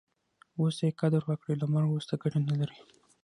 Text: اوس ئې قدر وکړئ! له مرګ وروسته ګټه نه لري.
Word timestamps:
اوس 0.59 0.77
ئې 0.85 0.89
قدر 1.01 1.21
وکړئ! 1.25 1.55
له 1.57 1.65
مرګ 1.73 1.87
وروسته 1.89 2.13
ګټه 2.21 2.39
نه 2.49 2.55
لري. 2.59 2.77